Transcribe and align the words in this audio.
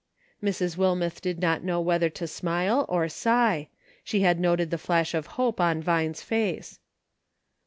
Mrs. 0.43 0.77
Wilmeth 0.77 1.21
did 1.21 1.37
not 1.39 1.63
know 1.63 1.79
whether 1.79 2.09
to 2.09 2.25
smile 2.25 2.87
or 2.89 3.07
sigh; 3.07 3.67
she 4.03 4.21
had 4.21 4.39
noted 4.39 4.71
the 4.71 4.79
flash 4.79 5.13
of 5.13 5.27
hope 5.37 5.61
on 5.61 5.79
Vine's 5.79 6.23
face. 6.23 6.79